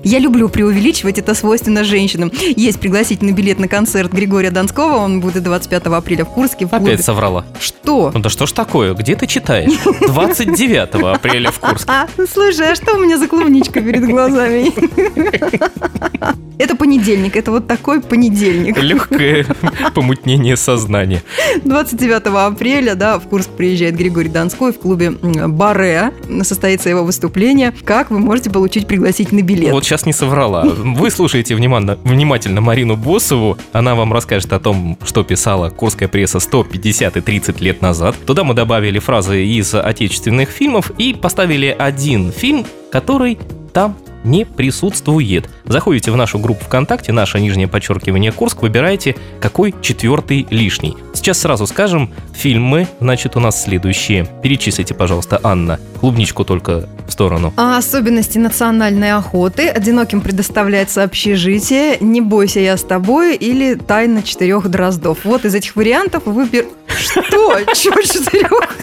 Я 0.04 0.18
люблю 0.18 0.48
преувеличивать, 0.48 1.18
это 1.18 1.34
свойственно 1.34 1.84
женщинам. 1.84 2.32
Есть 2.56 2.80
пригласительный 2.80 3.32
билет 3.32 3.60
на 3.60 3.68
концерт 3.68 4.12
Григория 4.12 4.50
Донского, 4.50 4.96
он 4.96 5.20
будет 5.20 5.44
25 5.44 5.86
апреля 5.86 6.24
в 6.24 6.30
Курске. 6.30 6.66
В 6.66 6.70
клубе. 6.70 6.94
Опять 6.94 7.04
соврала. 7.04 7.44
Что? 7.60 8.10
Ну 8.12 8.20
да 8.20 8.28
что 8.28 8.46
ж 8.46 8.52
такое? 8.52 8.94
Где 8.94 9.14
ты 9.14 9.26
читаешь? 9.28 9.72
29 10.00 11.16
апреля 11.16 11.50
в 11.52 11.60
Курске. 11.60 11.90
А, 11.90 12.08
слушай, 12.32 12.72
а 12.72 12.74
что 12.74 12.96
у 12.96 13.00
меня 13.00 13.16
за 13.16 13.28
клубничка 13.28 13.80
перед 13.80 14.04
глазами? 14.04 14.72
Это 16.58 16.76
понедельник, 16.76 17.36
это 17.36 17.50
вот 17.50 17.66
такой 17.66 18.00
понедельник. 18.00 18.78
Легкое 18.80 19.46
помутнение 19.94 20.56
сознания. 20.56 21.22
29 21.64 22.52
апреля, 22.52 22.94
да, 22.94 23.18
в 23.18 23.28
Курск 23.28 23.50
приезжает 23.50 23.96
Григорий 23.96 24.28
Донской 24.28 24.72
в 24.72 24.78
клубе 24.78 25.12
«Баре». 25.32 26.12
Состоится 26.42 26.88
его 26.88 27.04
выступление. 27.04 27.72
Как 27.84 28.10
вы 28.10 28.18
можете 28.18 28.50
получить 28.50 28.86
пригласительный 28.86 29.42
билет? 29.42 29.72
Вот 29.72 29.84
сейчас 29.84 30.06
не 30.06 30.12
соврала. 30.12 30.64
Вы 30.64 31.10
слушаете 31.10 31.54
внимательно, 31.54 31.98
внимательно 32.04 32.60
Марину 32.60 32.96
Босову. 32.96 33.56
Она 33.72 33.94
вам 33.94 34.12
расскажет 34.12 34.52
о 34.52 34.60
том, 34.60 34.98
что 35.04 35.24
писала 35.24 35.70
курская 35.70 36.08
пресса 36.08 36.40
150 36.40 37.16
и 37.16 37.20
30 37.20 37.60
лет 37.60 37.82
назад. 37.82 38.16
Туда 38.26 38.44
мы 38.44 38.54
добавили 38.54 38.98
фразы 38.98 39.44
из 39.44 39.74
отечественных 39.74 40.50
фильмов 40.50 40.90
и 40.98 41.14
поставили 41.14 41.74
один 41.76 42.32
фильм, 42.32 42.66
который 42.90 43.38
там 43.72 43.96
не 44.24 44.44
присутствует. 44.44 45.48
Заходите 45.64 46.10
в 46.10 46.16
нашу 46.16 46.38
группу 46.38 46.64
ВКонтакте, 46.64 47.12
наше 47.12 47.40
нижнее 47.40 47.68
подчеркивание 47.68 48.32
Курск, 48.32 48.62
выбираете, 48.62 49.16
какой 49.40 49.74
четвертый 49.80 50.46
лишний. 50.50 50.96
Сейчас 51.14 51.40
сразу 51.40 51.66
скажем, 51.66 52.12
фильмы, 52.34 52.88
значит, 53.00 53.36
у 53.36 53.40
нас 53.40 53.62
следующие. 53.62 54.26
Перечислите, 54.42 54.94
пожалуйста, 54.94 55.40
Анна. 55.42 55.78
Клубничку 56.00 56.44
только 56.44 56.88
в 57.06 57.12
сторону. 57.12 57.52
А 57.56 57.78
особенности 57.78 58.38
национальной 58.38 59.12
охоты. 59.12 59.68
Одиноким 59.68 60.20
предоставляется 60.20 61.02
общежитие. 61.02 61.98
Не 62.00 62.20
бойся, 62.20 62.60
я 62.60 62.76
с 62.76 62.82
тобой. 62.82 63.36
Или 63.36 63.74
тайна 63.74 64.22
четырех 64.22 64.68
дроздов. 64.68 65.18
Вот 65.24 65.44
из 65.44 65.54
этих 65.54 65.76
вариантов 65.76 66.24
выбер... 66.26 66.66
Что? 66.88 67.58
Чего 67.74 68.00
четырех? 68.02 68.78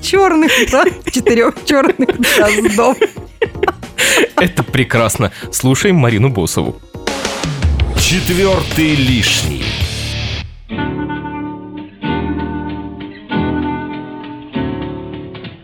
Черных, 0.00 0.52
да? 0.70 0.84
Четырех 1.10 1.54
черных 1.64 2.08
дроздов. 2.18 2.96
Это 4.36 4.62
прекрасно. 4.62 5.32
Слушаем 5.50 5.96
Марину 5.96 6.28
Босову. 6.28 6.80
Четвертый 7.98 8.94
лишний. 8.94 9.64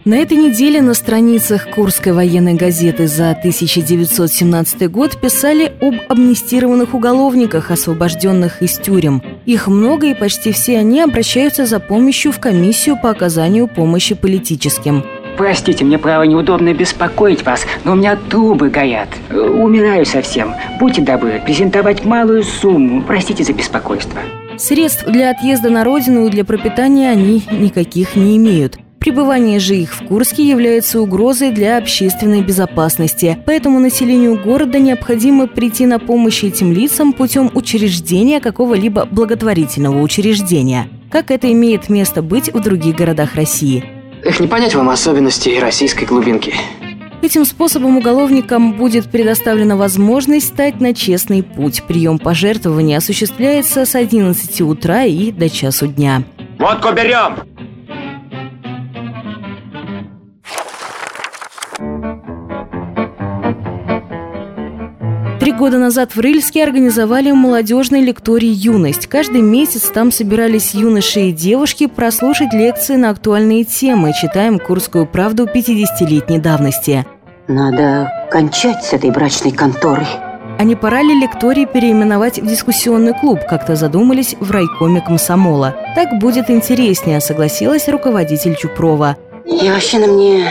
На 0.08 0.14
этой 0.14 0.38
неделе 0.38 0.80
на 0.80 0.94
страницах 0.94 1.68
Курской 1.68 2.12
военной 2.12 2.54
газеты 2.54 3.06
за 3.08 3.32
1917 3.32 4.90
год 4.90 5.20
писали 5.20 5.70
об 5.82 5.96
амнистированных 6.08 6.94
уголовниках, 6.94 7.70
освобожденных 7.70 8.62
из 8.62 8.78
тюрем. 8.78 9.22
Их 9.44 9.66
много, 9.66 10.06
и 10.06 10.14
почти 10.14 10.52
все 10.52 10.78
они 10.78 11.02
обращаются 11.02 11.66
за 11.66 11.78
помощью 11.78 12.32
в 12.32 12.40
комиссию 12.40 12.96
по 13.02 13.10
оказанию 13.10 13.68
помощи 13.68 14.14
политическим. 14.14 15.04
Простите, 15.38 15.84
мне 15.84 15.98
право 15.98 16.24
неудобно 16.24 16.74
беспокоить 16.74 17.46
вас, 17.46 17.64
но 17.84 17.92
у 17.92 17.94
меня 17.94 18.18
трубы 18.28 18.70
горят. 18.70 19.08
Умираю 19.30 20.04
совсем. 20.04 20.52
Будьте 20.80 21.00
добры, 21.00 21.40
презентовать 21.44 22.04
малую 22.04 22.42
сумму. 22.42 23.02
Простите 23.02 23.44
за 23.44 23.52
беспокойство. 23.52 24.18
Средств 24.56 25.06
для 25.06 25.30
отъезда 25.30 25.70
на 25.70 25.84
родину 25.84 26.26
и 26.26 26.30
для 26.30 26.44
пропитания 26.44 27.10
они 27.10 27.44
никаких 27.52 28.16
не 28.16 28.36
имеют. 28.36 28.78
Пребывание 28.98 29.60
же 29.60 29.76
их 29.76 29.94
в 29.94 30.04
Курске 30.06 30.42
является 30.42 31.00
угрозой 31.00 31.52
для 31.52 31.78
общественной 31.78 32.42
безопасности, 32.42 33.38
поэтому 33.46 33.78
населению 33.78 34.42
города 34.42 34.80
необходимо 34.80 35.46
прийти 35.46 35.86
на 35.86 36.00
помощь 36.00 36.42
этим 36.42 36.72
лицам 36.72 37.12
путем 37.12 37.48
учреждения 37.54 38.40
какого-либо 38.40 39.06
благотворительного 39.08 40.02
учреждения, 40.02 40.88
как 41.12 41.30
это 41.30 41.50
имеет 41.52 41.88
место 41.88 42.22
быть 42.22 42.52
в 42.52 42.60
других 42.60 42.96
городах 42.96 43.36
России. 43.36 43.97
Эх, 44.28 44.40
не 44.40 44.46
понять 44.46 44.74
вам 44.74 44.90
особенностей 44.90 45.58
российской 45.58 46.04
глубинки. 46.04 46.54
Этим 47.22 47.46
способом 47.46 47.96
уголовникам 47.96 48.74
будет 48.74 49.10
предоставлена 49.10 49.74
возможность 49.74 50.48
стать 50.48 50.82
на 50.82 50.92
честный 50.92 51.42
путь. 51.42 51.82
Прием 51.88 52.18
пожертвований 52.18 52.94
осуществляется 52.94 53.86
с 53.86 53.94
11 53.94 54.60
утра 54.60 55.04
и 55.04 55.32
до 55.32 55.48
часу 55.48 55.86
дня. 55.86 56.24
Водку 56.58 56.92
берем! 56.92 57.36
Года 65.58 65.78
назад 65.78 66.14
в 66.14 66.20
Рыльске 66.20 66.62
организовали 66.62 67.32
молодежный 67.32 68.00
лекторий 68.00 68.48
«Юность». 68.50 69.08
Каждый 69.08 69.42
месяц 69.42 69.88
там 69.88 70.12
собирались 70.12 70.72
юноши 70.72 71.28
и 71.28 71.32
девушки 71.32 71.86
прослушать 71.86 72.54
лекции 72.54 72.94
на 72.94 73.10
актуальные 73.10 73.64
темы. 73.64 74.12
Читаем 74.18 74.60
«Курскую 74.60 75.04
правду» 75.04 75.46
50-летней 75.46 76.38
давности. 76.38 77.04
Надо 77.48 78.08
кончать 78.30 78.84
с 78.84 78.92
этой 78.92 79.10
брачной 79.10 79.50
конторой. 79.50 80.06
А 80.58 80.64
не 80.64 80.76
пора 80.76 81.02
ли 81.02 81.18
лекторий 81.20 81.66
переименовать 81.66 82.38
в 82.38 82.46
дискуссионный 82.46 83.12
клуб, 83.12 83.40
как-то 83.48 83.74
задумались 83.74 84.36
в 84.38 84.50
райкоме 84.52 85.00
комсомола. 85.00 85.74
Так 85.96 86.20
будет 86.20 86.50
интереснее, 86.50 87.20
согласилась 87.20 87.88
руководитель 87.88 88.54
Чупрова. 88.54 89.16
И 89.44 89.68
вообще 89.68 89.98
на 89.98 90.06
мне 90.06 90.44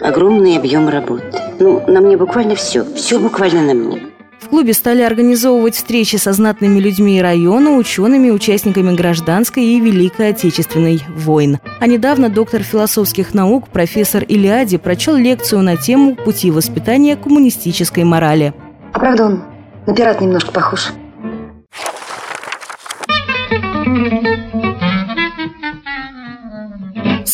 огромный 0.00 0.56
объем 0.56 0.88
работы. 0.88 1.24
Ну, 1.58 1.82
на 1.88 2.00
мне 2.00 2.16
буквально 2.16 2.54
все. 2.54 2.84
Все 2.94 3.18
буквально 3.18 3.62
на 3.62 3.74
мне. 3.74 4.02
В 4.46 4.48
клубе 4.48 4.74
стали 4.74 5.02
организовывать 5.02 5.74
встречи 5.74 6.14
со 6.14 6.32
знатными 6.32 6.78
людьми 6.78 7.20
района, 7.20 7.76
учеными, 7.76 8.30
участниками 8.30 8.94
гражданской 8.94 9.64
и 9.64 9.80
Великой 9.80 10.28
Отечественной 10.28 11.02
войн. 11.16 11.58
А 11.80 11.88
недавно 11.88 12.28
доктор 12.28 12.62
философских 12.62 13.34
наук 13.34 13.66
профессор 13.66 14.22
Илиади 14.22 14.76
прочел 14.76 15.16
лекцию 15.16 15.62
на 15.62 15.76
тему 15.76 16.14
«Пути 16.14 16.52
воспитания 16.52 17.16
коммунистической 17.16 18.04
морали». 18.04 18.54
А 18.92 19.00
правда 19.00 19.24
он 19.24 19.42
на 19.84 19.92
пират 19.96 20.20
немножко 20.20 20.52
похож? 20.52 20.92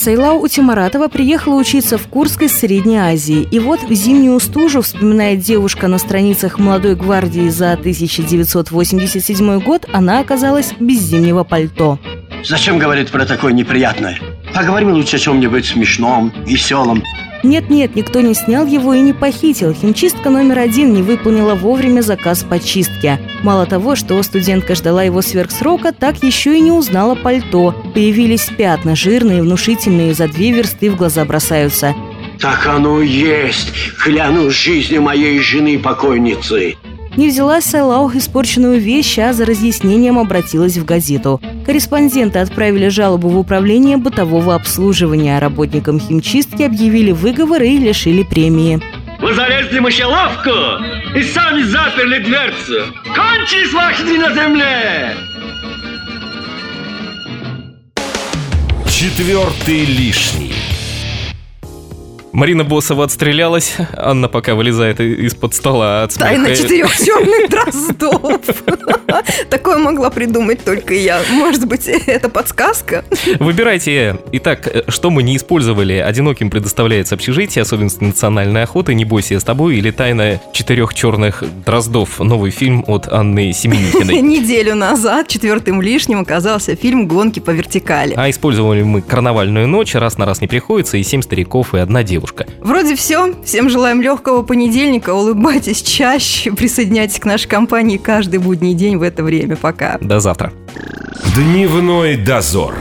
Сайлау 0.03 0.43
Утимаратова 0.43 1.07
приехала 1.07 1.55
учиться 1.55 1.97
в 1.97 2.09
Курск 2.09 2.43
из 2.43 2.59
Средней 2.59 2.97
Азии. 2.97 3.47
И 3.53 3.61
вот 3.61 3.85
в 3.85 3.93
зимнюю 3.93 4.41
стужу, 4.41 4.83
вспоминает 4.83 5.39
девушка 5.39 5.87
на 5.87 5.99
страницах 5.99 6.59
«Молодой 6.59 6.97
гвардии» 6.97 7.49
за 7.49 7.75
1987 7.75 9.61
год, 9.61 9.87
она 9.93 10.19
оказалась 10.19 10.73
без 10.81 10.99
зимнего 10.99 11.45
пальто. 11.45 12.01
Зачем 12.45 12.81
говорить 12.81 13.13
про 13.13 13.25
такое 13.27 13.53
неприятное? 13.53 14.19
Поговорим 14.53 14.91
лучше 14.91 15.19
о 15.19 15.21
чем-нибудь 15.21 15.67
смешном, 15.67 16.33
веселом. 16.47 17.05
Нет-нет, 17.43 17.97
никто 17.97 18.21
не 18.21 18.35
снял 18.35 18.67
его 18.67 18.95
и 18.95 19.01
не 19.01 19.13
похитил. 19.13 19.75
Химчистка 19.75 20.31
номер 20.31 20.61
один 20.61 20.93
не 20.93 21.03
выполнила 21.03 21.55
вовремя 21.55 22.01
заказ 22.01 22.45
по 22.45 22.61
чистке. 22.61 23.19
Мало 23.43 23.67
того, 23.67 23.97
что 23.97 24.23
студентка 24.23 24.75
ждала 24.75 25.03
его 25.03 25.23
сверхсрока, 25.23 25.93
так 25.93 26.23
еще 26.23 26.57
и 26.57 26.61
не 26.61 26.71
узнала 26.71 27.15
пальто. 27.17 27.75
Появились 27.95 28.49
пятна, 28.57 28.95
жирные, 28.95 29.43
внушительные, 29.43 30.15
за 30.15 30.29
две 30.29 30.53
версты 30.53 30.91
в 30.91 30.97
глаза 30.97 31.25
бросаются. 31.25 31.95
Так 32.39 32.67
оно 32.67 33.01
и 33.01 33.09
есть. 33.09 33.73
Клянусь 34.03 34.55
жизнью 34.55 35.03
моей 35.03 35.39
жены-покойницы. 35.41 36.77
Не 37.17 37.29
взялась 37.29 37.65
Сайлау 37.65 38.11
испорченную 38.15 38.81
вещь, 38.81 39.19
а 39.19 39.33
за 39.33 39.45
разъяснением 39.45 40.19
обратилась 40.19 40.79
в 40.79 40.85
газету. 40.85 41.41
Корреспонденты 41.67 42.39
отправили 42.39 42.89
жалобу 42.89 43.29
в 43.29 43.39
управление 43.39 43.99
бытового 43.99 44.55
обслуживания. 44.55 45.39
Работникам 45.39 46.01
химчистки 46.01 46.63
объявили 46.63 47.13
выговор 47.13 47.63
и 47.63 47.77
лишили 47.77 48.23
премии. 48.23 48.81
Вы 49.21 49.35
залезли 49.35 49.79
в 49.79 49.83
мышеловку 49.83 50.51
и 51.15 51.23
сами 51.23 51.63
заперли 51.63 52.25
дверцу. 52.25 52.93
Кончились 53.15 53.73
ваши 53.73 54.03
дни 54.05 54.19
на 54.19 54.35
земле! 54.35 55.15
Четвертый 58.89 59.85
лишний. 59.85 60.72
Марина 62.33 62.65
Босова 62.65 63.05
отстрелялась, 63.05 63.77
Анна 63.95 64.29
пока 64.29 64.55
вылезает 64.55 65.01
из-под 65.01 65.55
стола 65.55 66.03
от 66.03 66.13
смеха. 66.13 66.31
Тайна 66.31 66.57
четырех 66.57 66.97
черных 66.97 67.51
дроздов. 67.51 68.63
Могла 69.93 70.09
придумать 70.09 70.65
только 70.65 70.95
я. 70.95 71.21
Может 71.31 71.67
быть, 71.67 71.87
это 72.07 72.31
подсказка? 72.31 73.05
Выбирайте. 73.39 74.17
Итак, 74.33 74.67
э, 74.67 74.85
что 74.89 75.11
мы 75.11 75.23
не 75.23 75.37
использовали? 75.37 75.93
Одиноким 75.93 76.49
предоставляется 76.49 77.15
общежитие, 77.15 77.61
особенности 77.61 78.03
национальной 78.03 78.63
охоты, 78.63 78.95
«Не 78.95 79.05
бойся, 79.05 79.35
я 79.35 79.41
с 79.41 79.45
тобой» 79.45 79.77
или 79.77 79.91
«Тайна 79.91 80.41
четырех 80.55 80.95
черных 80.95 81.45
дроздов». 81.67 82.21
Новый 82.21 82.53
фильм 82.53 82.85
от 82.87 83.07
Анны 83.13 83.53
Семеникиной. 83.53 84.23
Неделю 84.23 84.75
назад 84.77 85.29
четвертым 85.29 85.83
лишним 85.83 86.21
оказался 86.21 86.75
фильм 86.75 87.07
«Гонки 87.07 87.41
по 87.41 87.51
вертикали». 87.51 88.15
А 88.17 88.31
использовали 88.31 88.83
мы 88.83 89.03
«Карнавальную 89.03 89.69
ночь», 89.69 89.95
«Раз 89.95 90.17
на 90.17 90.25
раз 90.25 90.41
не 90.41 90.47
приходится» 90.47 90.97
и 90.97 91.03
«Семь 91.03 91.21
стариков 91.21 91.75
и 91.75 91.79
одна 91.79 92.03
девушка». 92.03 92.47
Вроде 92.63 92.97
все. 92.97 93.35
Всем 93.45 93.69
желаем 93.69 94.01
легкого 94.01 94.43
понедельника. 94.43 95.13
Улыбайтесь 95.13 95.83
чаще. 95.83 96.51
Присоединяйтесь 96.57 97.19
к 97.19 97.27
нашей 97.27 97.49
компании 97.49 97.99
каждый 97.99 98.39
будний 98.39 98.73
день 98.73 98.97
в 98.97 99.03
это 99.03 99.23
время. 99.23 99.55
Пока. 99.83 99.99
До 100.01 100.21
завтра. 100.21 100.53
Дневной 101.35 102.17
дозор. 102.17 102.75